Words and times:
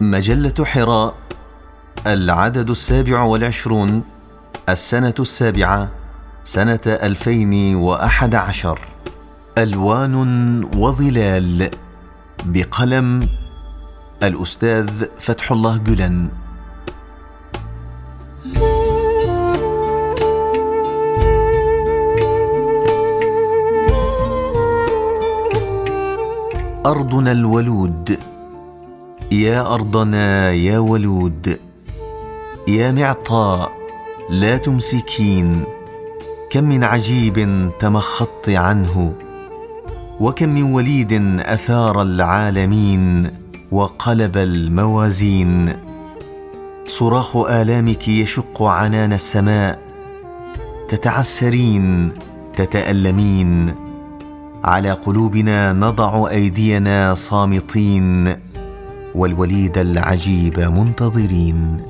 مجلة 0.00 0.64
حراء 0.64 1.14
العدد 2.06 2.70
السابع 2.70 3.22
والعشرون 3.22 4.02
السنة 4.68 5.14
السابعة 5.20 5.90
سنة 6.44 6.80
ألفين 6.86 7.74
وأحد 7.74 8.34
عشر. 8.34 8.80
ألوان 9.58 10.14
وظلال 10.76 11.70
بقلم 12.44 13.28
الأستاذ 14.22 15.04
فتح 15.18 15.52
الله 15.52 15.76
جلن. 15.76 16.28
أرضنا 26.86 27.32
الولود 27.32 28.18
يا 29.32 29.74
أرضنا 29.74 30.50
يا 30.52 30.78
ولود 30.78 31.58
يا 32.68 32.92
معطاء 32.92 33.72
لا 34.30 34.56
تمسكين 34.56 35.64
كم 36.50 36.64
من 36.64 36.84
عجيب 36.84 37.70
تمخضت 37.80 38.48
عنه 38.48 39.14
وكم 40.20 40.48
من 40.48 40.62
وليد 40.62 41.12
أثار 41.40 42.02
العالمين 42.02 43.30
وقلب 43.72 44.36
الموازين. 44.36 45.72
صراخ 46.88 47.36
آلامك 47.36 48.08
يشق 48.08 48.62
عنان 48.62 49.12
السماء 49.12 49.78
تتعسرين 50.88 52.12
تتألمين. 52.56 53.74
على 54.64 54.90
قلوبنا 54.90 55.72
نضع 55.72 56.28
أيدينا 56.30 57.14
صامتين. 57.14 58.36
والوليد 59.14 59.78
العجيب 59.78 60.60
منتظرين. 60.60 61.80